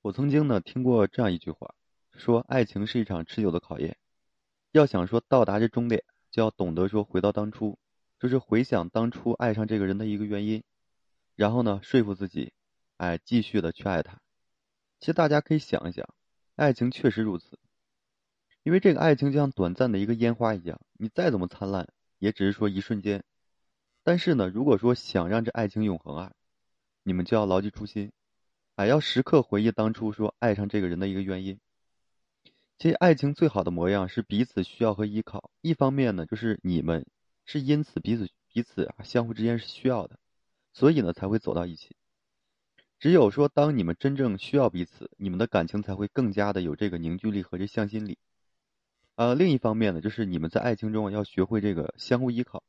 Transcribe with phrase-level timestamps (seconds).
[0.00, 1.74] 我曾经呢听过这样一句话，
[2.12, 3.96] 说爱情是一场持久的考验，
[4.70, 7.78] 要想说到达这终点，就要懂得说回到当初，
[8.20, 10.62] 就是回想当初爱上这个人的一个原因，
[11.34, 12.52] 然后呢说服自己，
[12.96, 14.20] 哎继续的去爱他。
[15.00, 16.08] 其实大家可以想一想，
[16.54, 17.58] 爱情确实如此，
[18.62, 23.24] 因为这个爱情就像短暂的一个烟花一样，你再怎么灿烂，也只是说一瞬间。
[24.04, 26.32] 但是呢，如果说想让这爱情永恒啊，
[27.02, 28.12] 你们就要牢记初心。
[28.78, 31.58] 还要时刻回忆当初说爱上这个人的一个原因。
[32.78, 35.50] 其实爱情最好的模样是彼此需要和依靠。
[35.62, 37.04] 一方面呢，就是你们
[37.44, 40.16] 是因此彼此彼此啊相互之间是需要的，
[40.72, 41.96] 所以呢才会走到一起。
[43.00, 48.16] 只有说当你们真正需要彼此，你们的感情才会更加的有这个凝聚力和这向心力。
[49.16, 52.62] 呃，另一方面呢，就是你们在爱情中要学会这个相互依靠，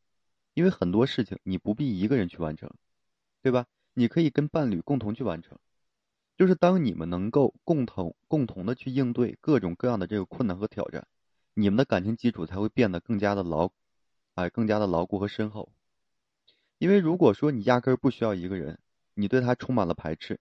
[0.56, 2.72] 因为很多事情你不必一个人去完成，
[3.44, 3.68] 对吧？
[3.94, 5.60] 你可以跟伴侣共同去完成。
[6.40, 11.06] 就是当你们能够共同共同的去应对各种各样的这个困难和挑战，
[11.54, 13.70] 你们的感情基础才会变得更加的牢，
[14.36, 15.74] 哎，更加的牢固和深厚。
[16.78, 18.80] 因为如果说你压根儿不需要一个人，
[19.16, 20.40] 你对他充满了排斥，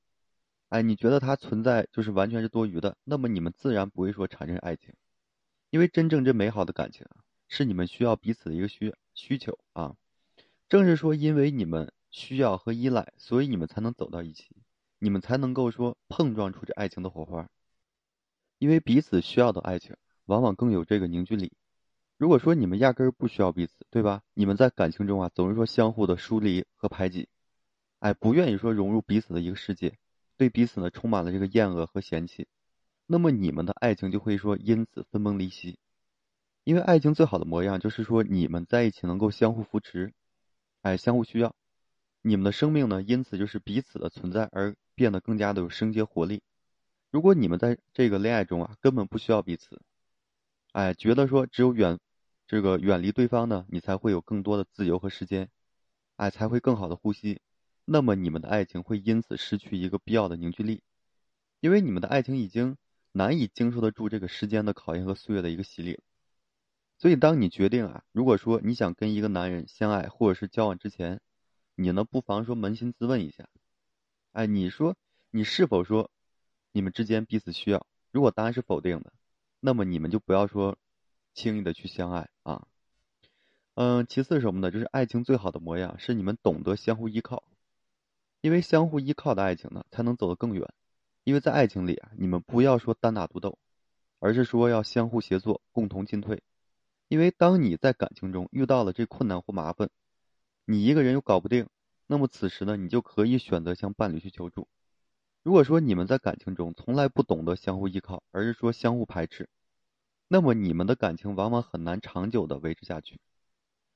[0.69, 4.95] 哎，你觉得他存在就是完全是多余的，那么你们自然不会说产生爱情。
[5.71, 9.97] 因为真正这美好的感情啊，是你们需要彼此的一个需需求啊。
[10.69, 14.55] 正是说因为你们需要和依赖，所以你们才能走到一起。
[15.01, 17.49] 你们才能够说碰撞出这爱情的火花，
[18.59, 21.53] 因为彼此需要的爱情往往更有这个凝聚力。
[22.17, 24.23] 如果说你们压根儿不需要彼此，对吧？
[24.35, 27.29] 你们在感情中啊总是说相互的疏离和排挤，
[28.01, 29.97] 哎，不愿意说融入彼此的一个世界，
[30.37, 32.49] 对彼此呢充满了这个厌恶和嫌弃，
[33.07, 35.79] 那么你们的爱情就会说因此分崩离析。
[36.65, 40.13] 因为爱情最好的模样就是说你们在一起能够相互扶持，
[40.83, 41.55] 哎，相互需要，
[42.21, 44.75] 你们的生命呢因此就是彼此的存在而。
[44.99, 46.43] 变得更加的有生机活力。
[47.11, 49.81] 如果你们在这个恋爱中啊，根本不需要彼此，
[50.73, 51.99] 哎，觉得说只有远，
[52.47, 55.49] 这个远离对方呢，你才会有更多的自由和时间，
[56.17, 57.41] 哎，才会更好的呼吸。
[57.85, 60.83] 那么你们的爱情会因此失去一个必要的凝聚力，
[61.61, 62.77] 因为你们的爱情已经
[63.13, 66.01] 难以经受得住这个时间的考验和岁月的一个洗礼。
[66.99, 71.21] 所以，当你决定啊，如果说你想跟一个男人相爱或者是交往之前，
[71.77, 73.49] 你呢不妨说扪心自问一下。
[74.39, 74.95] 哎，你说
[75.33, 76.13] 你是否说
[76.71, 77.85] 你们之间彼此需要？
[78.13, 79.13] 如果答案是否定的，
[79.59, 80.79] 那么你们就不要说
[81.35, 82.69] 轻易的去相爱啊。
[83.75, 84.71] 嗯，其次是什么呢？
[84.71, 87.43] 就是爱情最好的模样是你们懂得相互依靠，
[88.41, 90.73] 因为相互依靠的爱情呢，才能走得更远。
[91.25, 93.59] 因为在爱情里啊，你们不要说单打独斗，
[94.21, 96.45] 而是说要相互协作，共同进退。
[97.09, 99.91] 因为当你在感情中遇到了这困难或麻烦，
[100.65, 101.69] 你一个人又搞不定。
[102.11, 104.67] 那么此时呢，你就可以选择向伴侣去求助。
[105.43, 109.49] 如果说你们在感情中从来不懂得相互依靠，而是说相互排斥，
[110.27, 113.21] 那么你们的感情往往很难长久的维持下去。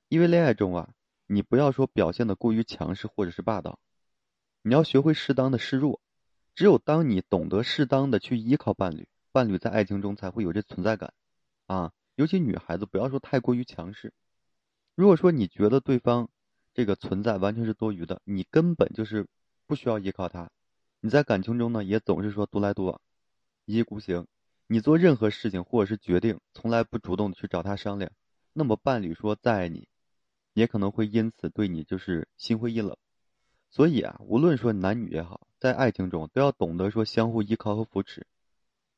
[0.09, 0.95] 因为恋爱中啊，
[1.27, 3.79] 你不要说表现的过于强势或者是霸道，
[4.61, 6.01] 你要学会适当的示弱。
[6.55, 11.15] 只有当你懂得适当的去依靠伴侣，伴侣在爱情中才会有这存在感。
[11.67, 14.13] 啊，尤其女孩子不要说太过于强势。
[14.95, 16.29] 如果说你觉得对方，
[16.75, 19.27] 这个存在完全是多余的，你根本就是
[19.67, 20.51] 不需要依靠他。
[21.01, 23.01] 你在感情中呢，也总是说独来独往，
[23.65, 24.27] 一意孤行。
[24.69, 28.11] 你做任何事情或者是决定，从来不主动去找他商量。
[28.53, 29.89] 那么伴侣说再爱你，
[30.55, 32.97] 也可能会因此对你就是心灰意冷。
[33.71, 38.27] 所以啊，无论说男女也好，在爱情中都要懂得说相互依靠和扶持。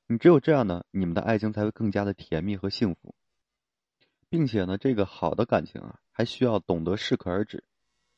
[0.06, 3.14] 你只有这样呢，你们的爱情才会更加的甜蜜和幸福。
[4.28, 7.64] 并且呢，这个好的感情啊，还需要懂得适可而止。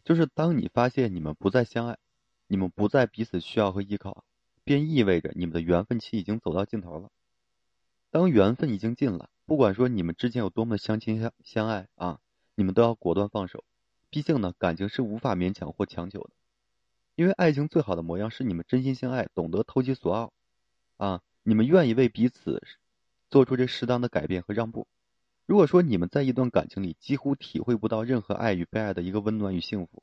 [0.05, 1.99] 就是当你发现你们不再相爱，
[2.47, 4.25] 你们不再彼此需要和依靠，
[4.63, 7.11] 便意味着你们的缘分期已经走到尽头了。
[8.11, 12.21] 当缘分已经尽了，不管说你们之间有多么相亲相相爱啊，
[12.55, 13.65] 你们都要果断放手。
[14.11, 16.31] 毕竟呢，感情是无法勉强或强求的。
[17.17, 20.33] 因为爱情最好的模样是你们真心相爱，懂得投其所好，
[20.99, 22.63] 啊，你们愿意为彼此
[23.29, 24.87] 做出这适当的改变和让步。
[25.47, 30.03] 如果说你们在一段感情里几乎体会不到任何爱与被爱的一个温暖与幸福，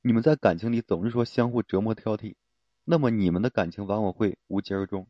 [0.00, 2.36] 你们在感情里总是说相互折磨挑剔，
[2.84, 5.06] 那么你们的感情往往会无疾而终。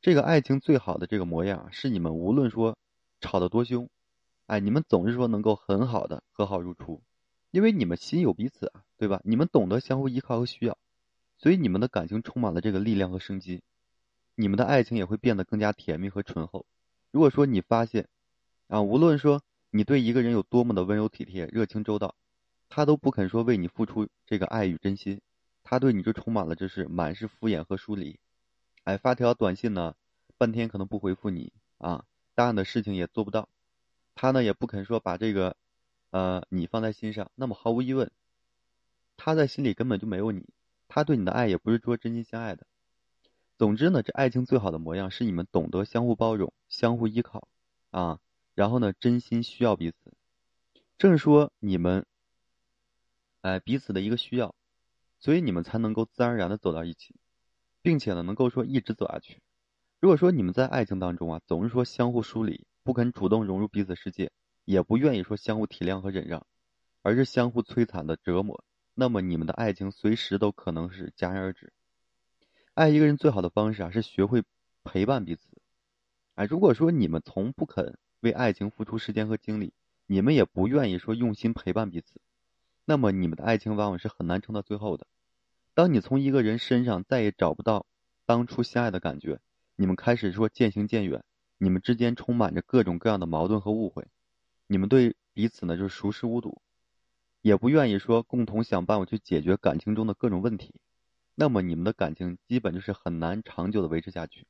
[0.00, 2.78] 这个爱情最好的这个模样是你们无论说
[3.20, 3.88] 吵得多凶，
[4.46, 7.02] 哎，你们总是说能够很好的和好如初，
[7.50, 9.20] 因为你们心有彼此啊，对吧？
[9.24, 10.78] 你们懂得相互依靠和需要，
[11.38, 13.64] 所以你们的感情充满了这个力量和生机，
[14.36, 16.64] 你们的爱情也会变得更加甜蜜和醇厚。
[17.10, 18.08] 如果说你发现，
[18.70, 22.14] 啊，无论说你对一个人有多么的温柔体贴、热情周到，
[22.68, 25.20] 他都不肯说为你付出这个爱与真心，
[25.64, 28.20] 他对你就充满了这是满是敷衍和疏离。
[28.84, 29.96] 哎，发条短信呢，
[30.38, 32.04] 半天可能不回复你啊，
[32.36, 33.48] 答应的事情也做不到，
[34.14, 35.56] 他呢也不肯说把这个，
[36.10, 37.28] 呃，你放在心上。
[37.34, 38.08] 那么毫无疑问，
[39.16, 40.46] 他在心里根本就没有你，
[40.86, 42.64] 他对你的爱也不是说真心相爱的。
[43.58, 47.48] 总之呢，这爱情最好的模样是你们懂得相互包容、相互依靠
[47.90, 48.20] 啊，
[48.60, 50.12] 然后呢，真心需要彼此。
[50.98, 52.04] 正是说你们，
[53.40, 54.54] 哎，彼此的一个需要，
[55.18, 57.14] 所以你们才能够自然而然的走到一起。
[57.80, 59.40] 并且呢，能够说一直走下去。
[59.98, 64.30] 如果说你们在爱情当中啊，总是说相互疏离，不肯主动融入彼此世界，
[64.66, 66.46] 也不愿意说相互体谅和忍让，
[67.00, 68.62] 而是相互摧残的折磨，
[68.92, 71.72] 那么你们的爱情随时都可能是戛然而止。
[72.74, 74.44] 爱一个人最好的方式啊，是学会
[74.84, 75.48] 陪伴彼此。
[76.34, 79.72] 哎，如果说你们从不肯为爱情付出时间和精力，
[80.06, 82.20] 你们也不愿意说用心陪伴彼此，
[82.84, 85.06] 那么你们的爱情往往是很难撑到最后的。
[85.74, 87.86] 当你从一个人身上再也找不到
[88.26, 89.40] 当初相爱的感觉，
[89.76, 91.24] 你们开始说渐行渐远，
[91.56, 94.06] 你们之间充满着各种各样的矛盾和误会，
[94.66, 96.60] 你们对彼此呢就是熟视无睹，
[97.40, 100.74] 也不愿意说共同想办法去解决感情中的各种问题，
[101.34, 104.46] 那么你们的感情基本就是很难长久的维持下去，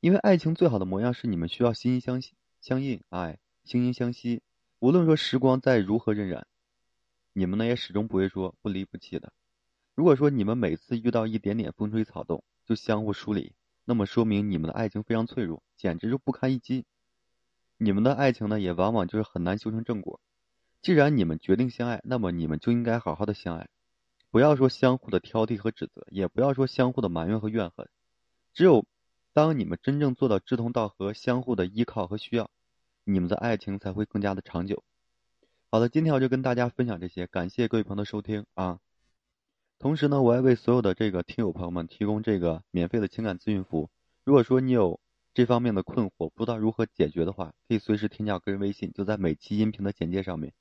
[0.00, 2.22] 因为爱情最好的模样是你们需要心心相
[2.62, 4.40] 相印，爱，惺惺相惜，
[4.78, 6.42] 无论说时光再如何荏苒，
[7.34, 9.30] 你们呢也始终不会说不离不弃的。
[9.94, 13.52] 如果说你们每次遇到一点点风吹草动就相互疏离，
[13.84, 16.86] 那么说明你们的爱情非常脆弱，简直就不堪一击。
[17.76, 20.18] 你们的爱情呢，也往往就是很难修成正果。
[20.80, 23.68] 既然你们决定相爱，那么你们就应该好好的相爱，
[24.30, 27.86] 不要说相互的挑剔和指责，也不要说相互的埋怨和怨恨。
[28.54, 28.86] 只有
[29.32, 32.50] 当你们真正做到志同道合、相互的依靠和需要，
[33.04, 34.82] 你们的爱情才会更加的长久。
[35.70, 38.80] 好的，今天我就跟大家分享这些，感谢各位朋友的收听啊。
[39.78, 43.88] 同时呢，我还为所有的这个听友朋友们提供这个免费的情感咨询服务。
[44.24, 44.98] 如果说你有
[45.32, 50.52] 这方面的困惑，不知道如何解决的话，可以随时添加个人微信，就在每期音频的简介上面，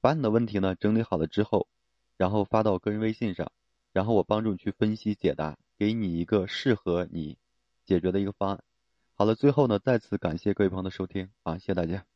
[0.00, 1.68] 把你的问题呢整理好了之后，
[2.16, 3.52] 然后发到个人微信上，
[3.92, 7.38] 然后我帮助你去分析解答，给你一个适合你
[7.86, 8.62] 解决的一个方案。
[9.14, 12.15] 好了，最后呢，再次感谢各位朋友的收听啊，谢谢大家。